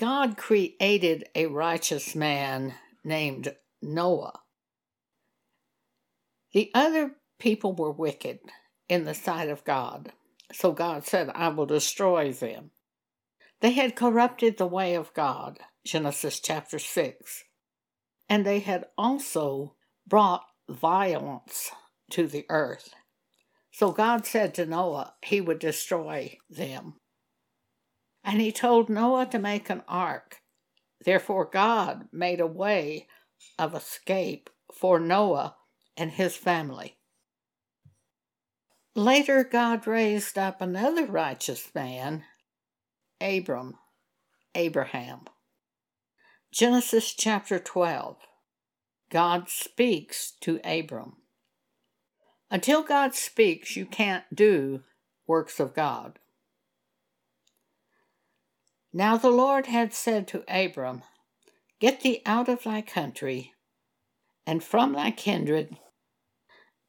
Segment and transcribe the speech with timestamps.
[0.00, 2.72] God created a righteous man
[3.04, 4.40] named Noah.
[6.54, 8.38] The other people were wicked
[8.88, 10.12] in the sight of God,
[10.54, 12.70] so God said, I will destroy them.
[13.60, 17.44] They had corrupted the way of God, Genesis chapter 6,
[18.26, 19.74] and they had also
[20.06, 21.72] brought violence
[22.12, 22.94] to the earth.
[23.70, 26.94] So God said to Noah he would destroy them.
[28.22, 30.38] And he told Noah to make an ark.
[31.04, 33.08] Therefore, God made a way
[33.58, 35.56] of escape for Noah
[35.96, 36.96] and his family.
[38.94, 42.24] Later, God raised up another righteous man,
[43.20, 43.74] Abram,
[44.54, 45.20] Abraham.
[46.52, 48.16] Genesis chapter 12.
[49.10, 51.16] God speaks to Abram.
[52.50, 54.82] Until God speaks, you can't do
[55.26, 56.18] works of God.
[58.92, 61.02] Now the Lord had said to Abram,
[61.78, 63.54] Get thee out of thy country,
[64.46, 65.76] and from thy kindred,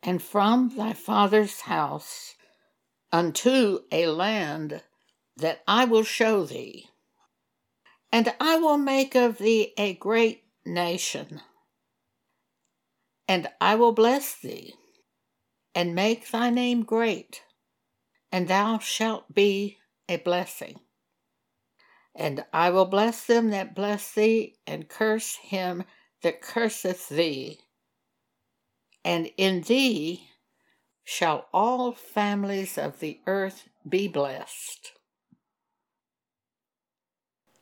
[0.01, 2.35] and from thy father's house,
[3.11, 4.81] unto a land
[5.37, 6.89] that I will show thee.
[8.11, 11.41] And I will make of thee a great nation,
[13.27, 14.73] and I will bless thee
[15.73, 17.43] and make thy name great,
[18.31, 19.77] and thou shalt be
[20.09, 20.79] a blessing.
[22.15, 25.85] And I will bless them that bless thee, and curse him
[26.23, 27.59] that curseth thee.
[29.03, 30.27] And in thee
[31.03, 34.91] shall all families of the earth be blessed.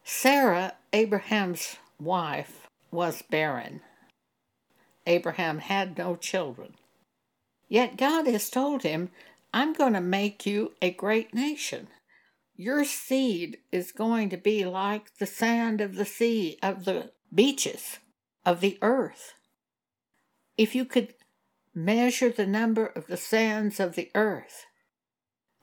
[0.03, 3.81] Sarah, Abraham's wife, was barren.
[5.05, 6.75] Abraham had no children.
[7.67, 9.11] Yet God has told him,
[9.53, 11.88] I'm going to make you a great nation.
[12.61, 17.99] Your seed is going to be like the sand of the sea, of the beaches,
[18.45, 19.35] of the earth.
[20.57, 21.14] If you could
[21.73, 24.65] measure the number of the sands of the earth,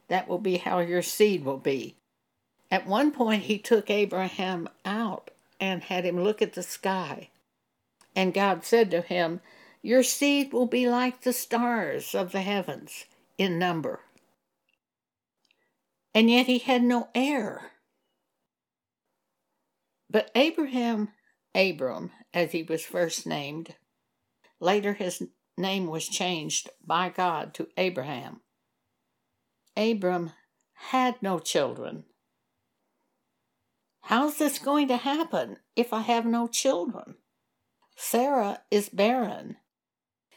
[0.08, 1.96] that will be how your seed will be.
[2.70, 5.30] At one point, he took Abraham out
[5.60, 7.28] and had him look at the sky.
[8.14, 9.42] And God said to him,
[9.82, 13.04] your seed will be like the stars of the heavens
[13.36, 14.00] in number.
[16.16, 17.72] And yet he had no heir.
[20.08, 21.10] But Abraham,
[21.54, 23.74] Abram, as he was first named,
[24.58, 25.22] later his
[25.58, 28.40] name was changed by God to Abraham.
[29.76, 30.32] Abram
[30.72, 32.04] had no children.
[34.04, 37.16] How's this going to happen if I have no children?
[37.94, 39.58] Sarah is barren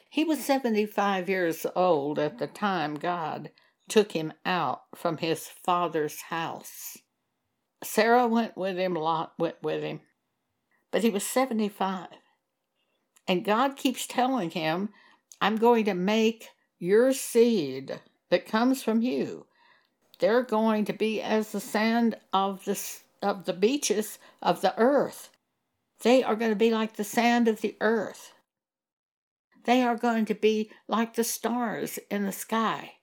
[0.10, 3.52] he was 75 years old at the time God
[3.90, 6.98] took him out from his father's house.
[7.84, 10.02] Sarah went with him, Lot went with him,
[10.92, 12.08] but he was 75.
[13.28, 14.90] And God keeps telling him,
[15.40, 19.46] I'm going to make your seed that comes from you.
[20.20, 22.82] They're going to be as the sand of the,
[23.22, 25.30] of the beaches of the earth.
[26.02, 28.34] They are going to be like the sand of the earth.
[29.66, 32.94] They are going to be like the stars in the sky,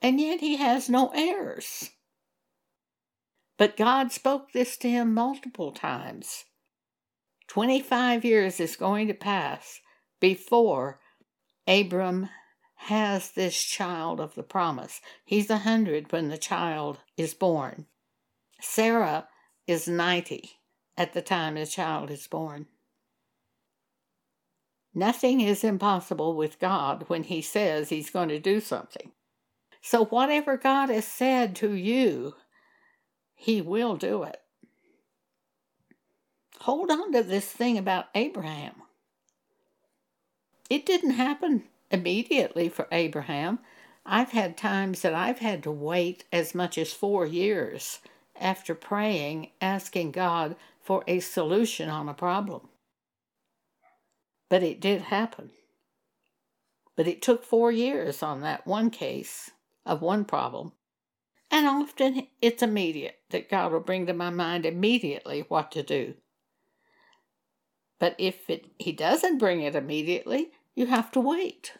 [0.00, 1.90] and yet he has no heirs.
[3.56, 6.44] But God spoke this to him multiple times.
[7.48, 9.80] 25 years is going to pass
[10.20, 11.00] before
[11.66, 12.28] Abram
[12.76, 15.00] has this child of the promise.
[15.24, 17.86] He's a hundred when the child is born.
[18.60, 19.28] Sarah
[19.66, 20.50] is 90
[20.96, 22.66] at the time the child is born.
[24.94, 29.12] Nothing is impossible with God when He says He's going to do something.
[29.86, 32.36] So, whatever God has said to you,
[33.34, 34.40] He will do it.
[36.60, 38.76] Hold on to this thing about Abraham.
[40.70, 43.58] It didn't happen immediately for Abraham.
[44.06, 47.98] I've had times that I've had to wait as much as four years
[48.40, 52.70] after praying, asking God for a solution on a problem.
[54.48, 55.50] But it did happen.
[56.96, 59.50] But it took four years on that one case
[59.84, 60.72] of one problem.
[61.50, 66.14] And often it's immediate that God will bring to my mind immediately what to do.
[67.98, 71.74] But if it, He doesn't bring it immediately, you have to wait.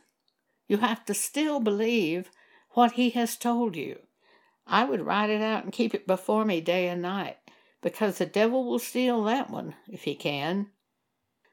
[0.68, 2.30] You have to still believe
[2.70, 3.98] what He has told you.
[4.66, 7.38] I would write it out and keep it before me day and night
[7.82, 10.68] because the devil will steal that one if he can.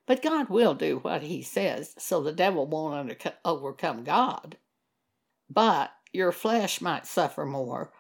[0.05, 4.57] But God will do what He says, so the devil won't overcome God.
[5.49, 7.91] But your flesh might suffer more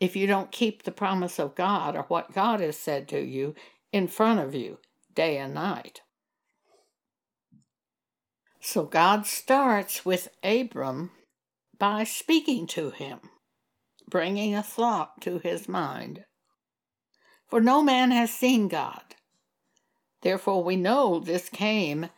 [0.00, 3.54] if you don't keep the promise of God or what God has said to you
[3.92, 4.78] in front of you
[5.14, 6.02] day and night.
[8.60, 11.10] So God starts with Abram
[11.78, 13.20] by speaking to him,
[14.08, 16.24] bringing a thought to his mind.
[17.48, 19.02] For no man has seen God.
[20.22, 22.08] Therefore, we know this came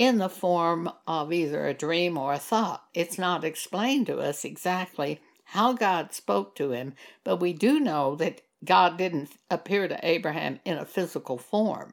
[0.00, 2.82] in the form of either a dream or a thought.
[2.94, 8.16] It's not explained to us exactly how God spoke to him, but we do know
[8.16, 11.92] that God didn't appear to Abraham in a physical form.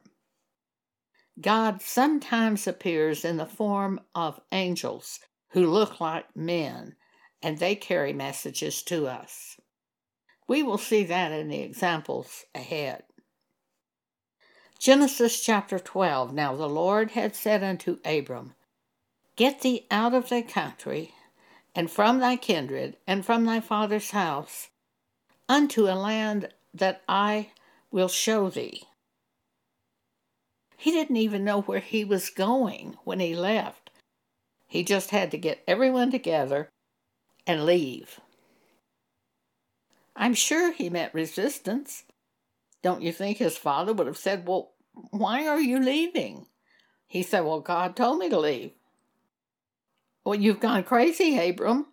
[1.38, 5.20] God sometimes appears in the form of angels
[5.50, 6.96] who look like men,
[7.42, 9.60] and they carry messages to us.
[10.48, 13.02] We will see that in the examples ahead.
[14.78, 18.54] Genesis chapter 12 Now the Lord had said unto Abram,
[19.34, 21.14] Get thee out of thy country,
[21.74, 24.68] and from thy kindred, and from thy father's house,
[25.48, 27.50] unto a land that I
[27.90, 28.84] will show thee.
[30.76, 33.90] He didn't even know where he was going when he left.
[34.68, 36.68] He just had to get everyone together
[37.48, 38.20] and leave.
[40.14, 42.04] I'm sure he met resistance.
[42.82, 44.72] Don't you think his father would have said, Well,
[45.10, 46.46] why are you leaving?
[47.06, 48.72] He said, Well, God told me to leave.
[50.24, 51.86] Well, you've gone crazy, Abram.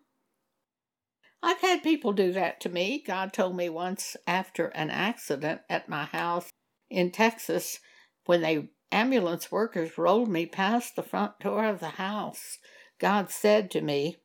[1.42, 3.04] I've had people do that to me.
[3.06, 6.50] God told me once after an accident at my house
[6.90, 7.80] in Texas
[8.26, 12.58] when they ambulance workers rolled me past the front door of the house.
[13.00, 14.18] God said to me,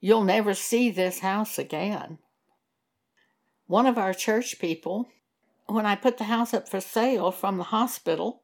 [0.00, 2.18] You'll never see this house again.
[3.66, 5.08] One of our church people,
[5.66, 8.42] when I put the house up for sale from the hospital,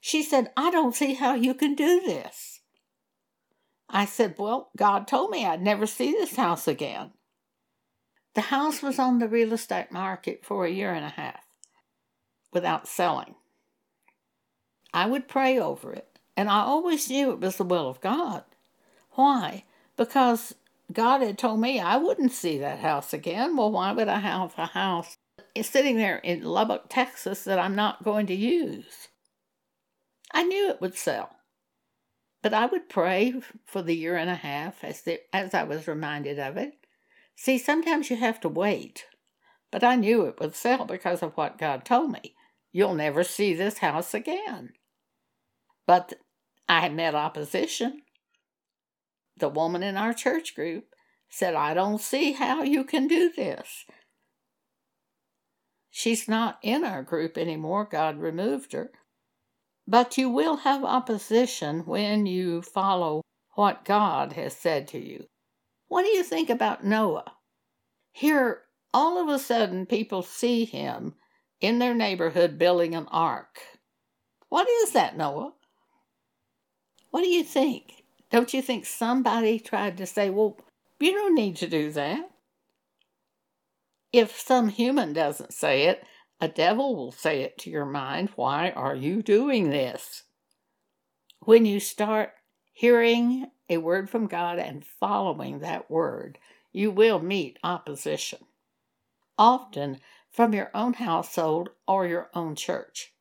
[0.00, 2.60] she said, I don't see how you can do this.
[3.88, 7.12] I said, Well, God told me I'd never see this house again.
[8.34, 11.44] The house was on the real estate market for a year and a half
[12.52, 13.34] without selling.
[14.92, 18.44] I would pray over it, and I always knew it was the will of God.
[19.12, 19.64] Why?
[19.96, 20.54] Because
[20.92, 23.56] God had told me I wouldn't see that house again.
[23.56, 25.16] Well, why would I have a house
[25.62, 29.08] sitting there in Lubbock, Texas that I'm not going to use?
[30.32, 31.30] I knew it would sell.
[32.42, 33.34] But I would pray
[33.64, 36.74] for the year and a half as, the, as I was reminded of it.
[37.36, 39.06] See, sometimes you have to wait.
[39.70, 42.34] But I knew it would sell because of what God told me.
[42.72, 44.72] You'll never see this house again.
[45.86, 46.14] But
[46.68, 48.02] I met opposition.
[49.36, 50.86] The woman in our church group
[51.28, 53.84] said, I don't see how you can do this.
[55.96, 57.84] She's not in our group anymore.
[57.88, 58.90] God removed her.
[59.86, 65.28] But you will have opposition when you follow what God has said to you.
[65.86, 67.36] What do you think about Noah?
[68.10, 68.62] Here,
[68.92, 71.14] all of a sudden, people see him
[71.60, 73.60] in their neighborhood building an ark.
[74.48, 75.52] What is that, Noah?
[77.12, 78.02] What do you think?
[78.32, 80.58] Don't you think somebody tried to say, well,
[80.98, 82.33] you don't need to do that?
[84.14, 86.06] If some human doesn't say it,
[86.40, 88.30] a devil will say it to your mind.
[88.36, 90.22] Why are you doing this?
[91.40, 92.30] When you start
[92.72, 96.38] hearing a word from God and following that word,
[96.70, 98.38] you will meet opposition,
[99.36, 99.98] often
[100.30, 103.14] from your own household or your own church.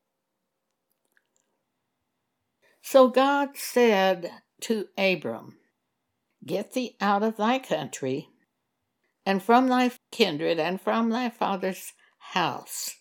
[2.84, 5.58] So God said to Abram,
[6.46, 8.30] Get thee out of thy country,
[9.26, 12.96] and from thy kindred, and from thy father's house,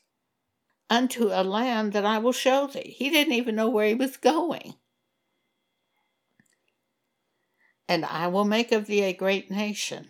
[0.88, 2.95] unto a land that I will show thee.
[2.97, 4.75] He didn't even know where he was going.
[7.88, 10.09] And I will make of thee a great nation,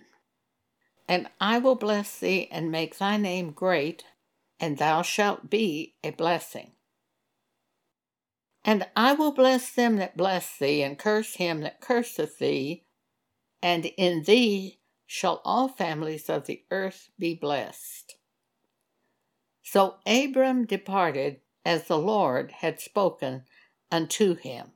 [1.08, 4.04] and I will bless thee and make thy name great,
[4.60, 6.72] and thou shalt be a blessing.
[8.64, 12.84] And I will bless them that bless thee, and curse him that curseth thee,
[13.60, 14.78] and in thee
[15.12, 18.16] shall all families of the earth be blessed.
[19.62, 23.42] So Abram departed as the Lord had spoken
[23.90, 24.68] unto him.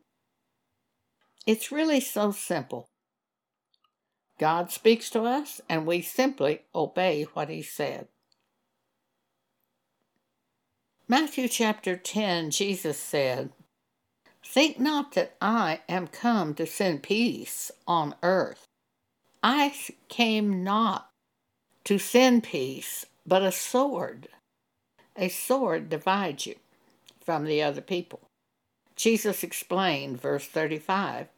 [1.46, 2.90] It's really so simple.
[4.38, 8.06] God speaks to us, and we simply obey what he said.
[11.08, 13.52] Matthew chapter 10, Jesus said,
[14.44, 18.66] Think not that I am come to send peace on earth.
[19.48, 19.72] I
[20.08, 21.08] came not
[21.84, 24.26] to send peace, but a sword.
[25.14, 26.56] A sword divides you
[27.24, 28.18] from the other people.
[28.96, 31.28] Jesus explained, verse 35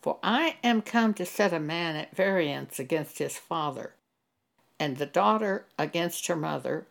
[0.00, 3.94] For I am come to set a man at variance against his father,
[4.78, 6.86] and the daughter against her mother,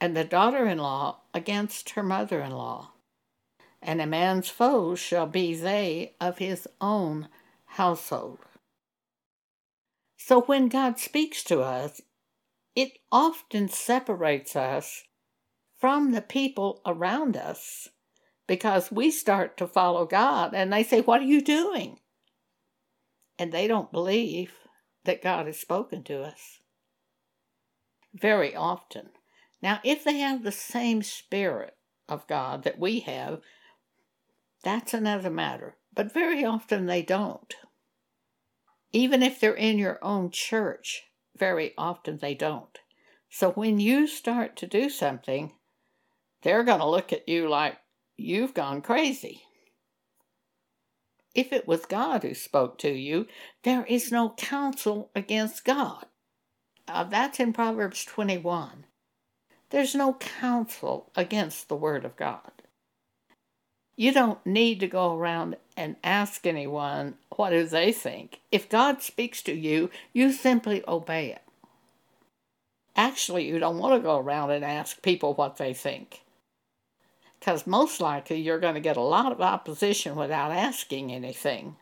[0.00, 2.92] and the daughter in law against her mother in law.
[3.82, 7.26] And a man's foes shall be they of his own
[7.66, 8.38] household.
[10.18, 12.02] So when God speaks to us,
[12.74, 15.04] it often separates us
[15.78, 17.88] from the people around us
[18.46, 22.00] because we start to follow God and they say, What are you doing?
[23.38, 24.52] And they don't believe
[25.04, 26.58] that God has spoken to us.
[28.12, 29.10] Very often.
[29.62, 31.76] Now, if they have the same spirit
[32.08, 33.40] of God that we have,
[34.64, 35.76] that's another matter.
[35.94, 37.54] But very often they don't.
[38.92, 41.04] Even if they're in your own church,
[41.36, 42.78] very often they don't.
[43.30, 45.52] So when you start to do something,
[46.42, 47.76] they're going to look at you like
[48.16, 49.42] you've gone crazy.
[51.34, 53.26] If it was God who spoke to you,
[53.62, 56.06] there is no counsel against God.
[56.88, 58.86] Uh, that's in Proverbs 21.
[59.70, 62.50] There's no counsel against the Word of God.
[63.94, 68.40] You don't need to go around and ask anyone what do they think.
[68.50, 71.42] If God speaks to you, you simply obey it.
[72.96, 76.22] Actually, you don't want to go around and ask people what they think.
[77.38, 81.76] Because most likely you're going to get a lot of opposition without asking anything.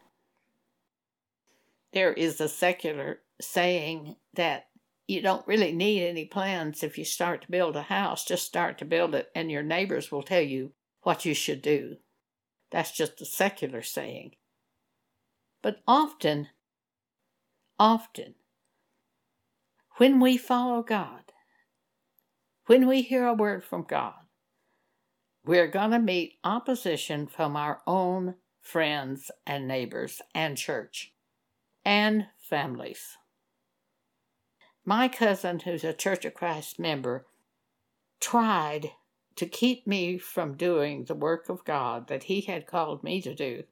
[1.95, 4.67] There is a secular saying that
[5.09, 8.26] you don't really need any plans if you start to build a house.
[8.26, 11.97] Just start to build it, and your neighbors will tell you what you should do.
[12.76, 14.33] That's just a secular saying.
[15.62, 16.49] But often,
[17.78, 18.35] often,
[19.97, 21.33] when we follow God,
[22.66, 24.12] when we hear a word from God,
[25.42, 31.14] we're going to meet opposition from our own friends and neighbors and church
[31.83, 33.16] and families.
[34.85, 37.25] My cousin, who's a Church of Christ member,
[38.21, 38.90] tried
[39.37, 43.35] to keep me from doing the work of God that He had called me to
[43.35, 43.64] do.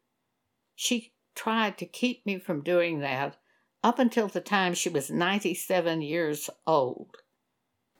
[0.76, 3.36] She tried to keep me from doing that
[3.82, 7.16] up until the time she was 97 years old.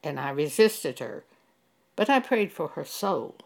[0.02, 1.24] And I resisted her,
[1.96, 3.36] but I prayed for her soul.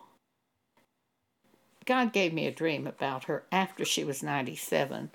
[1.85, 5.11] God gave me a dream about her after she was 97.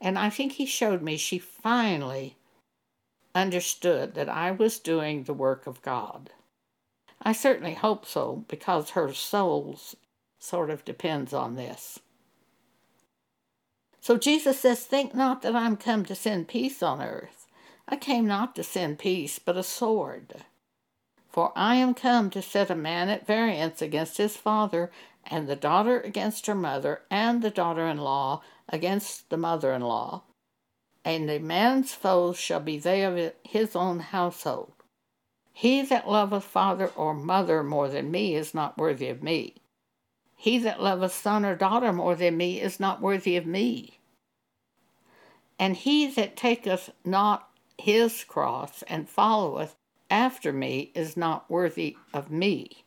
[0.00, 2.36] And I think He showed me she finally
[3.34, 6.30] understood that I was doing the work of God.
[7.24, 9.80] I certainly hope so, because her soul
[10.38, 11.98] sort of depends on this.
[14.00, 17.46] So Jesus says, Think not that I'm come to send peace on earth.
[17.88, 20.44] I came not to send peace, but a sword.
[21.30, 24.92] For I am come to set a man at variance against his father,
[25.26, 29.80] and the daughter against her mother, and the daughter in law against the mother in
[29.80, 30.24] law.
[31.02, 34.73] And a man's foes shall be they of his own household.
[35.56, 39.54] He that loveth father or mother more than me is not worthy of me.
[40.34, 44.00] He that loveth son or daughter more than me is not worthy of me.
[45.56, 49.76] And he that taketh not his cross and followeth
[50.10, 52.84] after me is not worthy of me.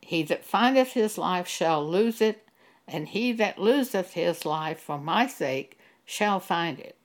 [0.00, 2.48] He that findeth his life shall lose it,
[2.86, 6.96] and he that loseth his life for my sake shall find it.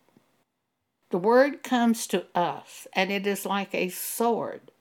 [1.09, 4.71] The word comes to us, and it is like a sword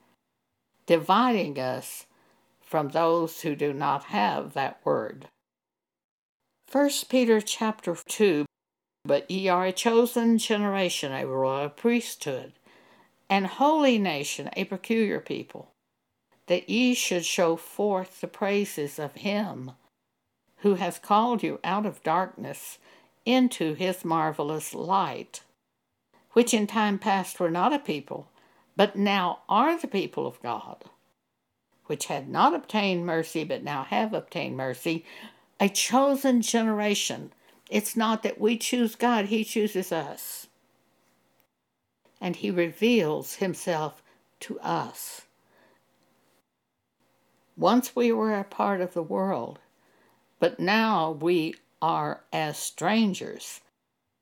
[0.85, 2.05] dividing us
[2.61, 5.27] from those who do not have that word.
[6.71, 8.45] 1 Peter chapter 2
[9.05, 12.53] But ye are a chosen generation, a royal priesthood,
[13.29, 15.71] an holy nation, a peculiar people,
[16.47, 19.73] that ye should show forth the praises of him
[20.63, 22.79] who has called you out of darkness
[23.25, 25.41] into his marvelous light,
[26.31, 28.29] which in time past were not a people
[28.75, 30.83] but now are the people of God,
[31.85, 35.05] which had not obtained mercy, but now have obtained mercy,
[35.59, 37.31] a chosen generation.
[37.69, 40.47] It's not that we choose God, He chooses us.
[42.19, 44.01] And He reveals Himself
[44.41, 45.21] to us.
[47.55, 49.59] Once we were a part of the world,
[50.39, 53.61] but now we are as strangers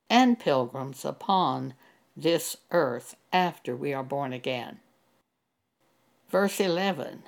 [0.10, 1.74] and pilgrims upon
[2.18, 4.80] this earth after we are born again.
[6.30, 7.24] Verse 11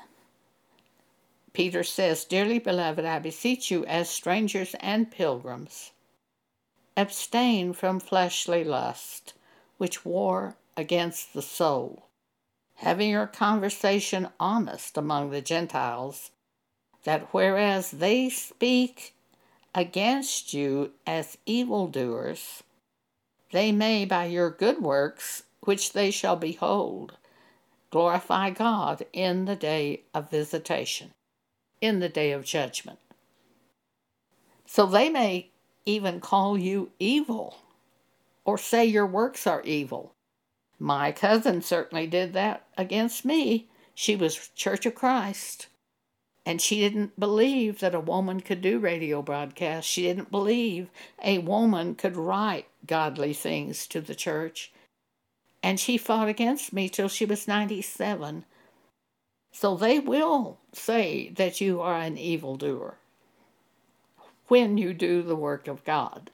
[1.53, 5.91] Peter says, Dearly beloved, I beseech you, as strangers and pilgrims,
[6.97, 9.33] abstain from fleshly lust,
[9.77, 12.07] which war against the soul,
[12.75, 16.31] having your conversation honest among the Gentiles,
[17.03, 19.13] that whereas they speak
[19.75, 22.63] against you as evildoers,
[23.51, 27.17] they may by your good works, which they shall behold,
[27.89, 31.11] glorify God in the day of visitation,
[31.81, 32.99] in the day of judgment.
[34.65, 35.49] So they may
[35.85, 37.57] even call you evil
[38.45, 40.13] or say your works are evil.
[40.79, 43.69] My cousin certainly did that against me.
[43.95, 45.67] She was Church of Christ.
[46.45, 49.89] And she didn't believe that a woman could do radio broadcasts.
[49.89, 50.89] She didn't believe
[51.23, 54.72] a woman could write godly things to the church.
[55.63, 58.43] And she fought against me till she was 97.
[59.53, 62.97] So they will say that you are an evildoer
[64.47, 66.29] when you do the work of God.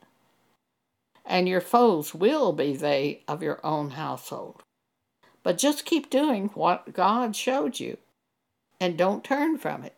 [1.26, 4.64] And your foes will be they of your own household.
[5.44, 7.98] But just keep doing what God showed you
[8.80, 9.96] and don't turn from it.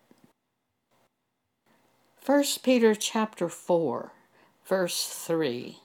[2.26, 4.12] 1 Peter chapter 4,
[4.66, 5.80] verse 3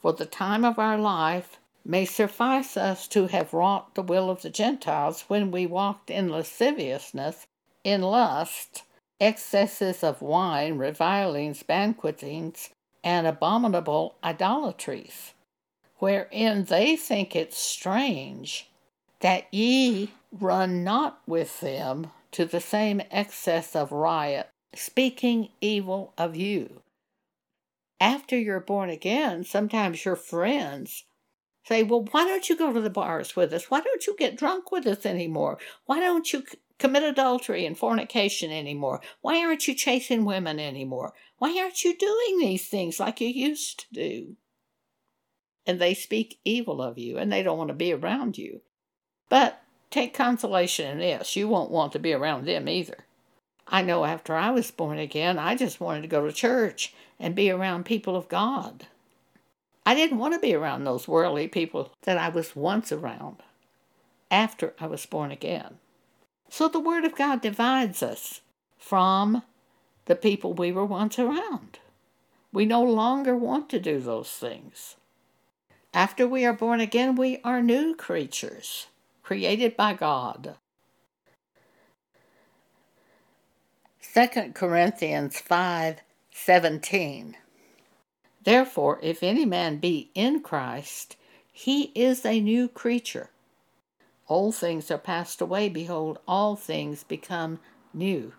[0.00, 1.58] For the time of our life
[1.88, 6.28] may suffice us to have wrought the will of the Gentiles when we walked in
[6.28, 7.46] lasciviousness,
[7.82, 8.82] in lust,
[9.18, 12.68] excesses of wine, revilings, banquetings,
[13.02, 15.32] and abominable idolatries,
[15.96, 18.68] wherein they think it strange
[19.20, 26.36] that ye run not with them to the same excess of riot speaking evil of
[26.36, 26.82] you.
[27.98, 31.04] After you're born again, sometimes your friends
[31.68, 33.70] say, Well, why don't you go to the bars with us?
[33.70, 35.58] Why don't you get drunk with us anymore?
[35.84, 36.44] Why don't you
[36.78, 39.00] commit adultery and fornication anymore?
[39.20, 41.12] Why aren't you chasing women anymore?
[41.36, 44.36] Why aren't you doing these things like you used to do?
[45.66, 48.62] And they speak evil of you and they don't want to be around you.
[49.28, 53.04] But take consolation in this you won't want to be around them either.
[53.66, 57.34] I know after I was born again, I just wanted to go to church and
[57.34, 58.86] be around people of God.
[59.88, 63.36] I didn't want to be around those worldly people that I was once around
[64.30, 65.78] after I was born again.
[66.50, 68.42] So the Word of God divides us
[68.76, 69.44] from
[70.04, 71.78] the people we were once around.
[72.52, 74.96] We no longer want to do those things.
[75.94, 78.88] After we are born again, we are new creatures,
[79.22, 80.56] created by God.
[84.12, 87.36] 2 Corinthians 5 17.
[88.42, 91.16] Therefore, if any man be in Christ,
[91.52, 93.30] he is a new creature.
[94.28, 95.68] Old things are passed away.
[95.68, 97.60] Behold, all things become
[97.92, 98.32] new.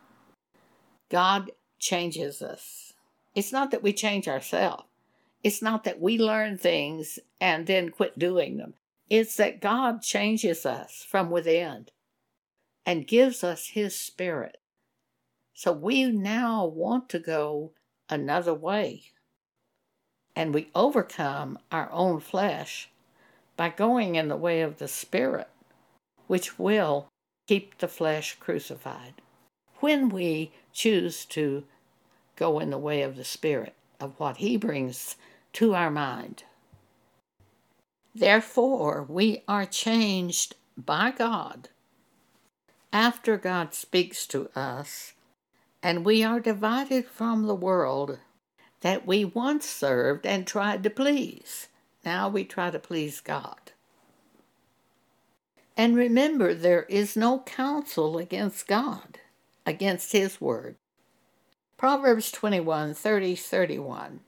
[1.10, 2.94] God changes us.
[3.36, 4.84] It's not that we change ourselves,
[5.44, 8.74] it's not that we learn things and then quit doing them.
[9.10, 11.88] It's that God changes us from within
[12.86, 14.58] and gives us His Spirit.
[15.54, 17.72] So we now want to go
[18.10, 19.04] another way.
[20.36, 22.90] And we overcome our own flesh
[23.58, 25.50] by going in the way of the Spirit,
[26.28, 27.08] which will
[27.48, 29.16] keep the flesh crucified.
[29.80, 31.64] When we choose to
[32.36, 35.18] go in the way of the Spirit, of what He brings
[35.54, 36.44] to our mind.
[38.16, 41.70] Therefore, we are changed by God
[42.92, 45.14] after God speaks to us
[45.84, 48.20] and we are divided from the world
[48.82, 51.68] that we once served and tried to please.
[52.06, 53.72] Now we try to please God.
[55.76, 59.20] And remember, there is no counsel against God,
[59.66, 60.76] against His word.
[61.78, 64.20] Proverbs 21 30 31.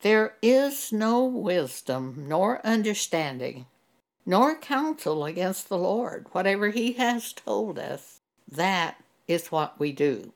[0.00, 3.66] There is no wisdom nor understanding,
[4.26, 6.26] nor counsel against the Lord.
[6.32, 8.96] Whatever He has told us, that
[9.28, 10.32] is what we do.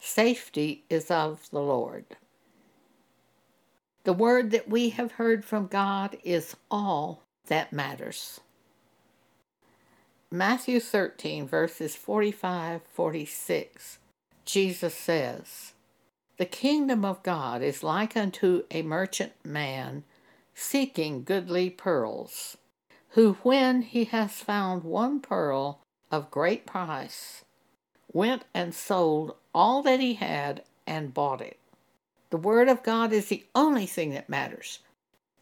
[0.00, 2.04] Safety is of the Lord.
[4.04, 8.40] The word that we have heard from God is all that matters.
[10.30, 13.98] Matthew 13, verses 45 46,
[14.46, 15.72] Jesus says,
[16.38, 20.04] The kingdom of God is like unto a merchant man
[20.54, 22.56] seeking goodly pearls,
[23.10, 27.44] who, when he has found one pearl of great price,
[28.12, 31.58] went and sold all that he had and bought it.
[32.30, 34.80] The Word of God is the only thing that matters.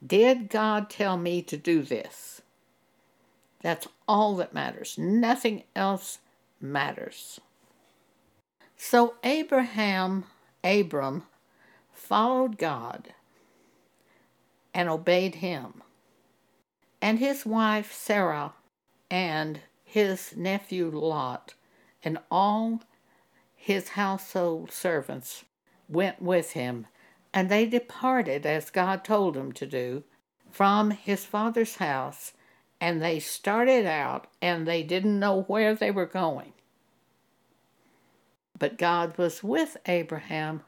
[0.06, 2.40] Did God tell me to do this?
[3.60, 4.96] That's all that matters.
[4.96, 6.18] Nothing else
[6.60, 7.40] matters.
[8.76, 10.24] So Abraham,
[10.62, 11.24] Abram,
[11.92, 13.12] followed God
[14.72, 15.82] and obeyed him.
[17.02, 18.54] And his wife Sarah
[19.10, 21.54] and his nephew Lot
[22.02, 22.82] and all
[23.54, 25.44] his household servants
[25.88, 26.86] went with him,
[27.32, 30.04] and they departed as God told them to do
[30.50, 32.32] from his father's house
[32.80, 36.52] and they started out and they didn't know where they were going.
[38.58, 40.62] But God was with Abraham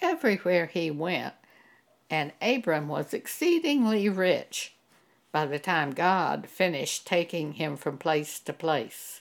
[0.00, 1.34] everywhere he went,
[2.10, 4.74] and Abram was exceedingly rich
[5.32, 9.20] by the time God finished taking him from place to place.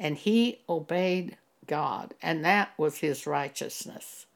[0.00, 1.36] And he obeyed
[1.68, 4.26] God, and that was his righteousness.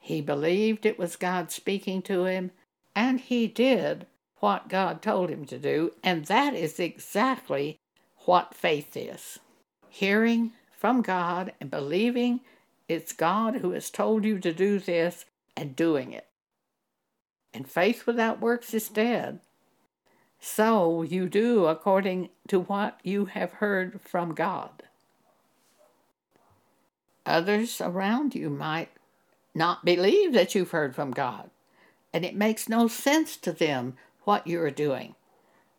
[0.00, 2.50] He believed it was God speaking to him,
[2.96, 4.06] and he did
[4.38, 7.78] what God told him to do, and that is exactly
[8.24, 9.38] what faith is
[9.90, 12.40] hearing from God and believing
[12.88, 16.26] it's God who has told you to do this and doing it.
[17.52, 19.40] And faith without works is dead.
[20.40, 24.84] So you do according to what you have heard from God.
[27.26, 28.90] Others around you might
[29.54, 31.50] not believe that you've heard from God,
[32.12, 35.14] and it makes no sense to them what you're doing.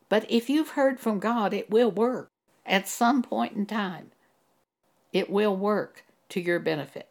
[0.09, 2.29] But if you've heard from God, it will work
[2.65, 4.11] at some point in time.
[5.13, 7.09] It will work to your benefit.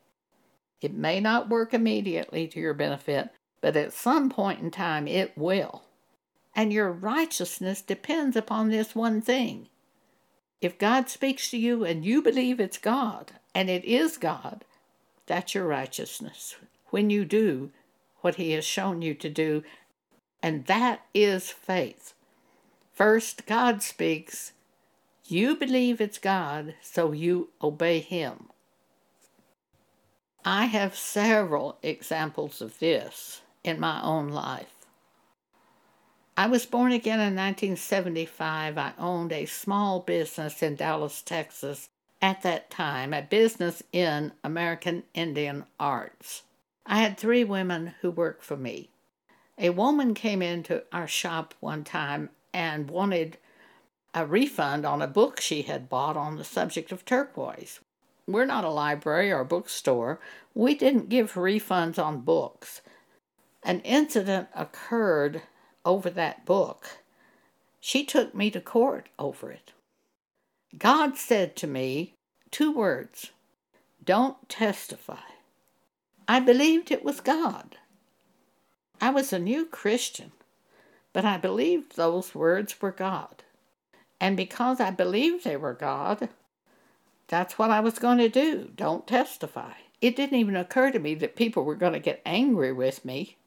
[0.80, 5.36] It may not work immediately to your benefit, but at some point in time it
[5.36, 5.82] will.
[6.54, 9.68] And your righteousness depends upon this one thing.
[10.60, 14.64] If God speaks to you and you believe it's God, and it is God,
[15.26, 16.56] that's your righteousness.
[16.90, 17.70] When you do
[18.20, 19.64] what He has shown you to do,
[20.42, 22.14] and that is faith.
[22.92, 24.52] First, God speaks.
[25.26, 28.48] You believe it's God, so you obey Him.
[30.44, 34.79] I have several examples of this in my own life.
[36.36, 38.78] I was born again in 1975.
[38.78, 41.88] I owned a small business in Dallas, Texas
[42.22, 46.42] at that time, a business in American Indian arts.
[46.86, 48.90] I had three women who worked for me.
[49.58, 53.38] A woman came into our shop one time and wanted
[54.14, 57.80] a refund on a book she had bought on the subject of turquoise.
[58.26, 60.20] We're not a library or bookstore.
[60.54, 62.80] We didn't give refunds on books.
[63.62, 65.42] An incident occurred
[65.84, 66.98] over that book.
[67.80, 69.72] She took me to court over it.
[70.76, 72.14] God said to me
[72.50, 73.30] two words
[74.04, 75.16] Don't testify.
[76.28, 77.76] I believed it was God.
[79.00, 80.32] I was a new Christian,
[81.12, 83.42] but I believed those words were God.
[84.20, 86.28] And because I believed they were God,
[87.26, 88.70] that's what I was going to do.
[88.76, 89.72] Don't testify.
[90.00, 93.38] It didn't even occur to me that people were going to get angry with me.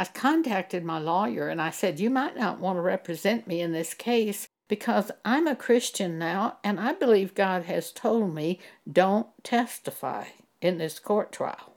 [0.00, 3.72] I contacted my lawyer and I said, You might not want to represent me in
[3.72, 9.26] this case because I'm a Christian now and I believe God has told me don't
[9.42, 10.26] testify
[10.60, 11.74] in this court trial.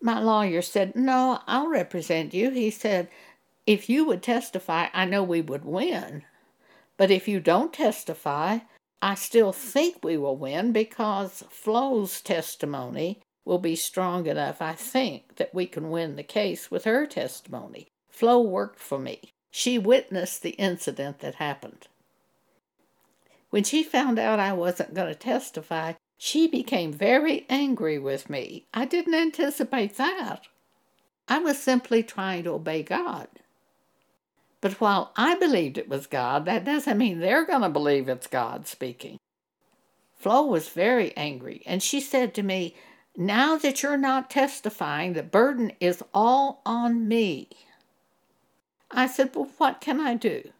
[0.00, 2.50] My lawyer said, No, I'll represent you.
[2.50, 3.08] He said,
[3.66, 6.22] If you would testify, I know we would win.
[6.96, 8.58] But if you don't testify,
[9.02, 15.36] I still think we will win because Flo's testimony will be strong enough, I think,
[15.36, 17.86] that we can win the case with her testimony.
[18.10, 19.32] Flo worked for me.
[19.50, 21.86] She witnessed the incident that happened.
[23.50, 28.66] When she found out I wasn't going to testify, she became very angry with me.
[28.74, 30.42] I didn't anticipate that.
[31.28, 33.28] I was simply trying to obey God.
[34.60, 38.26] But while I believed it was God, that doesn't mean they're going to believe it's
[38.26, 39.18] God speaking.
[40.16, 42.74] Flo was very angry, and she said to me,
[43.16, 47.48] Now that you're not testifying, the burden is all on me.
[48.90, 50.50] I said, Well, what can I do?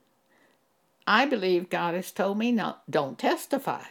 [1.06, 3.82] I believe God has told me not, don't testify.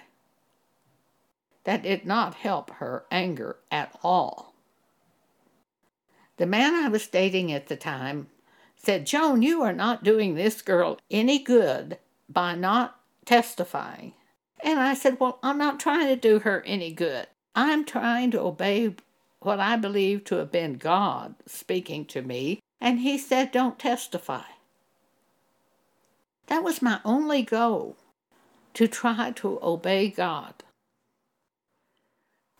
[1.63, 4.53] That did not help her anger at all.
[6.37, 8.27] The man I was dating at the time
[8.75, 11.97] said, Joan, you are not doing this girl any good
[12.27, 14.13] by not testifying.
[14.63, 17.27] And I said, Well, I'm not trying to do her any good.
[17.55, 18.95] I'm trying to obey
[19.39, 22.59] what I believe to have been God speaking to me.
[22.81, 24.43] And he said, Don't testify.
[26.47, 27.95] That was my only goal
[28.73, 30.55] to try to obey God.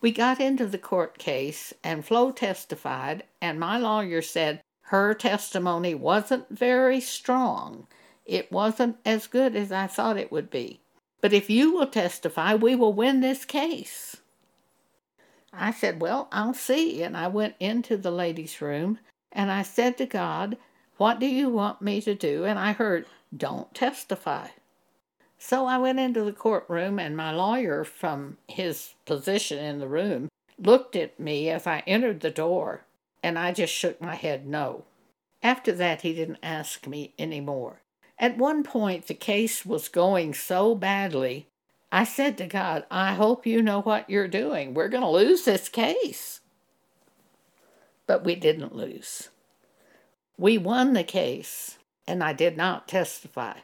[0.00, 5.94] We got into the court case, and Flo testified, and my lawyer said her testimony
[5.94, 7.86] wasn't very strong.
[8.24, 10.80] It wasn't as good as I thought it would be.
[11.20, 14.16] But if you will testify, we will win this case.
[15.58, 17.02] I said, Well, I'll see.
[17.02, 18.98] And I went into the ladies' room
[19.32, 20.56] and I said to God,
[20.96, 22.44] What do you want me to do?
[22.44, 24.48] And I heard, Don't testify.
[25.38, 30.28] So I went into the courtroom, and my lawyer, from his position in the room,
[30.58, 32.86] looked at me as I entered the door,
[33.22, 34.84] and I just shook my head no.
[35.42, 37.82] After that, he didn't ask me any more.
[38.18, 41.48] At one point, the case was going so badly,
[41.96, 44.74] I said to God, I hope you know what you're doing.
[44.74, 46.40] We're going to lose this case.
[48.06, 49.30] But we didn't lose.
[50.36, 53.60] We won the case, and I did not testify.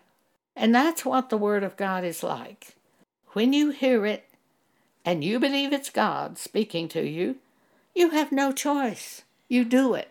[0.56, 2.74] And that's what the Word of God is like.
[3.32, 4.30] When you hear it
[5.04, 7.36] and you believe it's God speaking to you,
[7.94, 9.24] you have no choice.
[9.46, 10.08] You do it.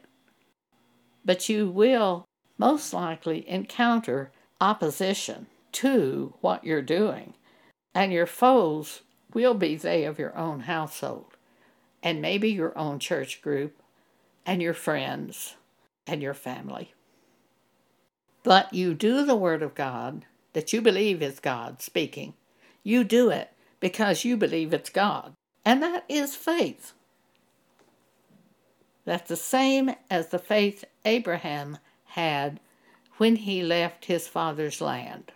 [1.26, 2.28] But you will
[2.60, 4.30] most likely encounter
[4.62, 7.34] opposition to what you're doing,
[7.93, 9.01] and your foes
[9.34, 11.38] will be they of your own household,
[12.04, 13.82] and maybe your own church group,
[14.45, 15.56] and your friends,
[16.08, 16.93] and your family.
[18.43, 22.34] But you do the Word of God that you believe is God speaking.
[22.84, 26.93] You do it because you believe it's God, and that is faith.
[29.06, 32.60] That's the same as the faith Abraham had
[33.17, 35.32] when he left his father's land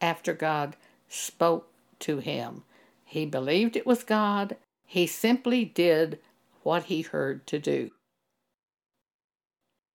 [0.00, 0.76] after God
[1.08, 1.67] spoke
[2.00, 2.64] to him.
[3.04, 6.18] He believed it was God, he simply did
[6.62, 7.90] what he heard to do.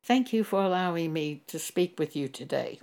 [0.04, 2.80] Thank you for allowing me to speak with you today.